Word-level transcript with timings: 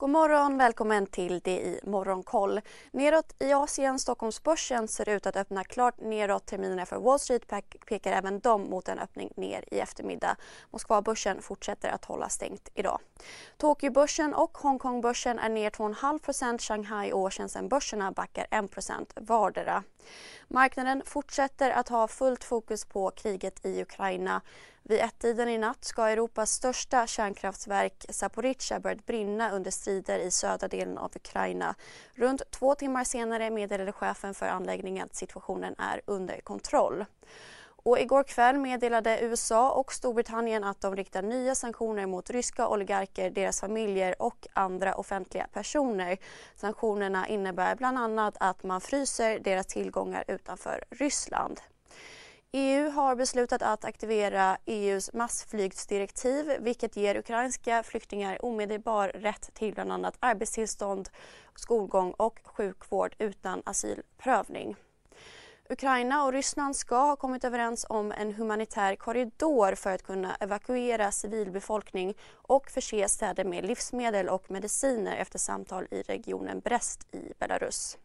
God 0.00 0.10
morgon, 0.10 0.58
välkommen 0.58 1.06
till 1.06 1.40
det 1.44 1.60
i 1.60 1.80
Morgonkoll. 1.84 2.60
Neråt 2.90 3.34
i 3.38 3.52
Asien, 3.52 3.98
Stockholmsbörsen 3.98 4.88
ser 4.88 5.08
ut 5.08 5.26
att 5.26 5.36
öppna 5.36 5.64
klart 5.64 6.00
neråt. 6.00 6.46
Terminerna 6.46 6.86
för 6.86 6.96
Wall 6.96 7.18
Street 7.18 7.46
pekar 7.86 8.12
även 8.12 8.40
de 8.40 8.62
mot 8.62 8.88
en 8.88 8.98
öppning 8.98 9.32
ner 9.36 9.64
i 9.70 9.80
eftermiddag. 9.80 10.36
Moskvabörsen 10.70 11.42
fortsätter 11.42 11.88
att 11.88 12.04
hålla 12.04 12.28
stängt 12.28 12.68
idag. 12.74 12.98
Tokyobörsen 13.56 14.34
och 14.34 14.58
Hongkongbörsen 14.58 15.38
är 15.38 15.48
ner 15.48 15.70
2,5% 15.70 16.58
Shanghai 16.58 17.12
och 17.12 17.34
Shenzhenbörserna 17.34 18.12
backar 18.12 18.46
1% 18.50 19.06
vardera. 19.16 19.84
Marknaden 20.50 21.02
fortsätter 21.06 21.70
att 21.70 21.88
ha 21.88 22.08
fullt 22.08 22.44
fokus 22.44 22.84
på 22.84 23.10
kriget 23.10 23.66
i 23.66 23.82
Ukraina. 23.82 24.40
Vid 24.82 25.00
ett-tiden 25.00 25.48
i 25.48 25.58
natt 25.58 25.84
ska 25.84 26.08
Europas 26.08 26.50
största 26.50 27.06
kärnkraftverk 27.06 28.04
Zaporizjzja 28.08 28.80
börjat 28.80 29.06
brinna 29.06 29.50
under 29.50 29.70
strider 29.70 30.18
i 30.18 30.30
södra 30.30 30.68
delen 30.68 30.98
av 30.98 31.10
Ukraina. 31.14 31.74
Runt 32.14 32.42
två 32.50 32.74
timmar 32.74 33.04
senare 33.04 33.50
meddelade 33.50 33.92
chefen 33.92 34.34
för 34.34 34.46
anläggningen 34.46 35.04
att 35.04 35.14
situationen 35.14 35.74
är 35.78 36.00
under 36.06 36.40
kontroll. 36.40 37.04
Och 37.88 37.98
igår 37.98 38.22
kväll 38.22 38.58
meddelade 38.58 39.20
USA 39.20 39.70
och 39.70 39.92
Storbritannien 39.92 40.64
att 40.64 40.80
de 40.80 40.96
riktar 40.96 41.22
nya 41.22 41.54
sanktioner 41.54 42.06
mot 42.06 42.30
ryska 42.30 42.68
oligarker, 42.68 43.30
deras 43.30 43.60
familjer 43.60 44.22
och 44.22 44.46
andra 44.52 44.94
offentliga 44.94 45.46
personer. 45.52 46.18
Sanktionerna 46.56 47.28
innebär 47.28 47.76
bland 47.76 47.98
annat 47.98 48.36
att 48.40 48.62
man 48.62 48.80
fryser 48.80 49.38
deras 49.38 49.66
tillgångar 49.66 50.24
utanför 50.28 50.84
Ryssland. 50.90 51.60
EU 52.52 52.90
har 52.90 53.16
beslutat 53.16 53.62
att 53.62 53.84
aktivera 53.84 54.58
EUs 54.64 55.12
massflyktsdirektiv 55.12 56.52
vilket 56.60 56.96
ger 56.96 57.16
ukrainska 57.16 57.82
flyktingar 57.82 58.44
omedelbar 58.44 59.08
rätt 59.08 59.54
till 59.54 59.74
bland 59.74 59.92
annat 59.92 60.16
arbetstillstånd, 60.20 61.08
skolgång 61.54 62.14
och 62.16 62.40
sjukvård 62.44 63.14
utan 63.18 63.62
asylprövning. 63.66 64.76
Ukraina 65.70 66.24
och 66.24 66.32
Ryssland 66.32 66.76
ska 66.76 66.96
ha 66.96 67.16
kommit 67.16 67.44
överens 67.44 67.86
om 67.88 68.12
en 68.12 68.34
humanitär 68.34 68.96
korridor 68.96 69.74
för 69.74 69.90
att 69.90 70.02
kunna 70.02 70.34
evakuera 70.40 71.10
civilbefolkning 71.10 72.14
och 72.32 72.70
förse 72.70 73.08
städer 73.08 73.44
med 73.44 73.66
livsmedel 73.66 74.28
och 74.28 74.50
mediciner 74.50 75.16
efter 75.16 75.38
samtal 75.38 75.86
i 75.90 76.02
regionen 76.02 76.60
Brest 76.60 77.14
i 77.14 77.32
Belarus. 77.38 77.98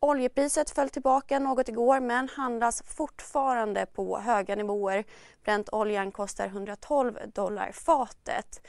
Oljepriset 0.00 0.70
föll 0.70 0.88
tillbaka 0.88 1.38
något 1.38 1.68
igår 1.68 2.00
men 2.00 2.28
handlas 2.28 2.82
fortfarande 2.82 3.86
på 3.86 4.18
höga 4.18 4.56
nivåer. 4.56 5.04
Bräntoljan 5.44 6.12
kostar 6.12 6.46
112 6.46 7.18
dollar 7.34 7.72
fatet. 7.72 8.66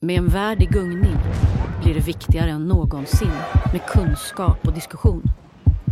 Med 0.00 0.18
en 0.18 0.28
värld 0.28 0.62
i 0.62 0.66
gungning 0.66 1.16
blir 1.82 1.94
det 1.94 2.06
viktigare 2.06 2.50
än 2.50 2.68
någonsin 2.68 3.32
med 3.72 3.86
kunskap 3.86 4.66
och 4.66 4.72
diskussion. 4.72 5.22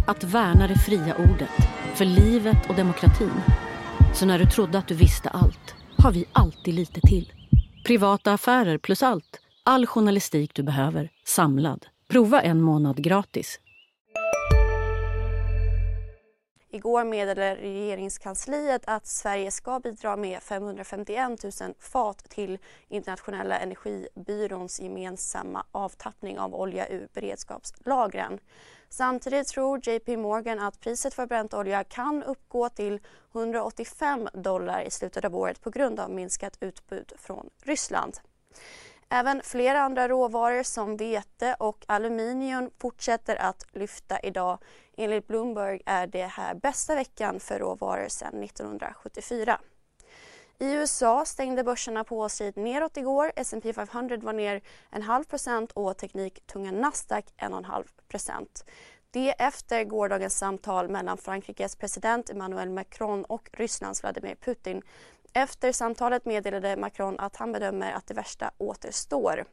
Att 0.06 0.24
värna 0.24 0.68
det 0.68 0.78
fria 0.78 1.14
ordet, 1.16 1.68
för 1.94 2.04
livet 2.04 2.70
och 2.70 2.76
demokratin. 2.76 3.40
Så 4.14 4.26
när 4.26 4.38
du 4.38 4.46
trodde 4.46 4.78
att 4.78 4.88
du 4.88 4.94
visste 4.94 5.28
allt, 5.28 5.74
har 5.98 6.12
vi 6.12 6.24
alltid 6.32 6.74
lite 6.74 7.00
till. 7.00 7.32
Privata 7.86 8.32
affärer 8.32 8.78
plus 8.78 9.02
allt. 9.02 9.40
All 9.64 9.86
journalistik 9.86 10.54
du 10.54 10.62
behöver, 10.62 11.10
samlad 11.24 11.86
Prova 12.10 12.40
en 12.40 12.60
månad 12.60 13.02
gratis. 13.04 13.60
Igår 16.72 17.04
meddelade 17.04 17.54
regeringskansliet 17.54 18.82
att 18.86 19.06
Sverige 19.06 19.50
ska 19.50 19.80
bidra 19.80 20.16
med 20.16 20.42
551 20.42 21.42
000 21.60 21.74
fat 21.78 22.18
till 22.28 22.58
internationella 22.88 23.58
energibyråns 23.58 24.80
gemensamma 24.80 25.66
avtappning 25.72 26.38
av 26.38 26.54
olja 26.54 26.88
ur 26.88 27.08
beredskapslagren. 27.12 28.38
Samtidigt 28.88 29.48
tror 29.48 29.88
JP 29.88 30.16
Morgan 30.16 30.58
att 30.58 30.80
priset 30.80 31.14
för 31.14 31.26
bräntolja 31.26 31.84
kan 31.84 32.22
uppgå 32.22 32.68
till 32.68 33.00
185 33.34 34.28
dollar 34.34 34.82
i 34.82 34.90
slutet 34.90 35.24
av 35.24 35.36
året 35.36 35.60
på 35.60 35.70
grund 35.70 36.00
av 36.00 36.10
minskat 36.10 36.56
utbud 36.60 37.12
från 37.18 37.50
Ryssland. 37.62 38.18
Även 39.12 39.42
flera 39.44 39.80
andra 39.80 40.08
råvaror 40.08 40.62
som 40.62 40.96
vete 40.96 41.56
och 41.58 41.84
aluminium 41.88 42.70
fortsätter 42.78 43.36
att 43.36 43.66
lyfta 43.72 44.20
idag. 44.20 44.58
Enligt 44.96 45.26
Bloomberg 45.26 45.80
är 45.86 46.06
det 46.06 46.26
här 46.26 46.54
bästa 46.54 46.94
veckan 46.94 47.40
för 47.40 47.58
råvaror 47.58 48.08
sedan 48.08 48.42
1974. 48.42 49.60
I 50.58 50.72
USA 50.72 51.24
stängde 51.24 51.64
börserna 51.64 52.04
på 52.04 52.28
sig 52.28 52.52
neråt 52.56 52.96
igår. 52.96 53.32
S&P 53.36 53.72
500 53.72 54.16
var 54.22 54.32
ner 54.32 54.62
en 54.90 55.02
halv 55.02 55.24
procent 55.24 55.72
och 55.72 55.96
tekniktunga 55.96 56.72
Nasdaq 56.72 57.24
en 57.36 57.52
och 57.52 57.58
en 57.58 57.64
halv 57.64 57.86
procent. 58.08 58.64
Det 59.10 59.30
efter 59.30 59.84
gårdagens 59.84 60.38
samtal 60.38 60.88
mellan 60.88 61.18
Frankrikes 61.18 61.76
president 61.76 62.30
Emmanuel 62.30 62.70
Macron 62.70 63.24
och 63.24 63.50
Rysslands 63.52 64.02
Vladimir 64.02 64.34
Putin 64.34 64.82
efter 65.32 65.72
samtalet 65.72 66.24
meddelade 66.24 66.76
Macron 66.76 67.20
att 67.20 67.36
han 67.36 67.52
bedömer 67.52 67.92
att 67.92 68.06
det 68.06 68.14
värsta 68.14 68.50
återstår. 68.58 69.44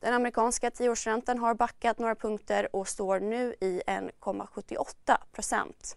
Den 0.00 0.14
amerikanska 0.14 0.70
tioårsräntan 0.70 1.38
har 1.38 1.54
backat 1.54 1.98
några 1.98 2.14
punkter 2.14 2.76
och 2.76 2.88
står 2.88 3.20
nu 3.20 3.54
i 3.60 3.82
1,78 3.86 5.16
procent. 5.32 5.96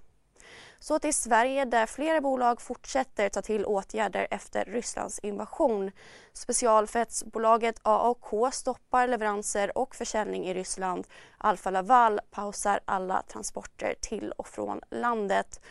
Så 0.79 0.99
till 0.99 1.13
Sverige 1.13 1.65
där 1.65 1.85
flera 1.85 2.21
bolag 2.21 2.61
fortsätter 2.61 3.29
ta 3.29 3.41
till 3.41 3.65
åtgärder 3.65 4.27
efter 4.31 4.65
Rysslands 4.65 5.19
invasion. 5.19 5.91
Specialfettsbolaget 6.33 7.79
AAK 7.81 8.53
stoppar 8.53 9.07
leveranser 9.07 9.77
och 9.77 9.95
försäljning 9.95 10.45
i 10.45 10.53
Ryssland. 10.53 11.07
Alfa 11.37 11.69
Laval 11.69 12.19
pausar 12.31 12.79
alla 12.85 13.21
transporter 13.21 13.95
till 14.01 14.31
och 14.31 14.47
från 14.47 14.81
landet 14.89 15.61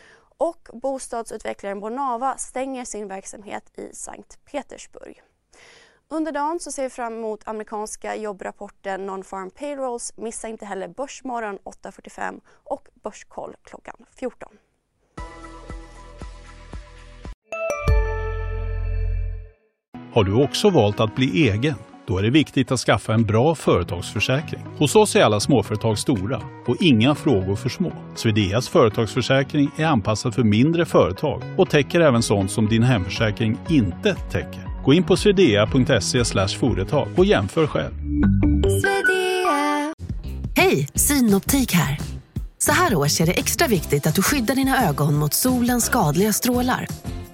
och 0.43 0.69
bostadsutvecklaren 0.73 1.79
Bonava 1.79 2.37
stänger 2.37 2.85
sin 2.85 3.07
verksamhet 3.07 3.79
i 3.79 3.95
Sankt 3.95 4.39
Petersburg. 4.45 5.21
Under 6.07 6.31
dagen 6.31 6.59
så 6.59 6.71
ser 6.71 6.83
vi 6.83 6.89
fram 6.89 7.13
emot 7.13 7.47
amerikanska 7.47 8.15
jobbrapporten 8.15 9.05
Non-Farm 9.05 9.49
Payrolls. 9.49 10.13
Missa 10.17 10.47
inte 10.47 10.65
heller 10.65 10.87
Börsmorgon 10.87 11.59
8.45 11.59 12.41
och 12.47 12.87
Börskoll 13.03 13.55
klockan 13.63 14.05
14. 14.15 14.49
Har 20.13 20.23
du 20.23 20.43
också 20.43 20.69
valt 20.69 20.99
att 20.99 21.15
bli 21.15 21.49
egen? 21.49 21.75
Då 22.07 22.17
är 22.17 22.23
det 22.23 22.29
viktigt 22.29 22.71
att 22.71 22.79
skaffa 22.79 23.13
en 23.13 23.25
bra 23.25 23.55
företagsförsäkring. 23.55 24.61
Hos 24.77 24.95
oss 24.95 25.15
är 25.15 25.23
alla 25.23 25.39
småföretag 25.39 25.97
stora 25.97 26.41
och 26.67 26.75
inga 26.79 27.15
frågor 27.15 27.55
för 27.55 27.69
små. 27.69 27.91
Swedeas 28.15 28.69
företagsförsäkring 28.69 29.69
är 29.77 29.85
anpassad 29.85 30.35
för 30.35 30.43
mindre 30.43 30.85
företag 30.85 31.41
och 31.57 31.69
täcker 31.69 32.01
även 32.01 32.23
sånt 32.23 32.51
som 32.51 32.67
din 32.67 32.83
hemförsäkring 32.83 33.57
inte 33.69 34.15
täcker. 34.15 34.83
Gå 34.85 34.93
in 34.93 35.03
på 35.03 35.17
swedea.se 35.17 36.47
företag 36.59 37.07
och 37.15 37.25
jämför 37.25 37.67
själv. 37.67 37.93
Hej, 40.55 40.87
Synoptik 40.95 41.73
här. 41.73 41.99
Så 42.57 42.71
här 42.71 42.95
års 42.95 43.21
är 43.21 43.25
det 43.25 43.31
extra 43.31 43.67
viktigt 43.67 44.07
att 44.07 44.15
du 44.15 44.21
skyddar 44.21 44.55
dina 44.55 44.89
ögon 44.89 45.15
mot 45.15 45.33
solens 45.33 45.85
skadliga 45.85 46.33
strålar. 46.33 46.87